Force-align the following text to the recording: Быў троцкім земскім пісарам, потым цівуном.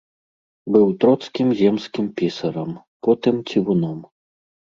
Быў 0.75 0.85
троцкім 1.03 1.47
земскім 1.59 2.05
пісарам, 2.23 2.71
потым 3.09 3.35
цівуном. 3.53 3.99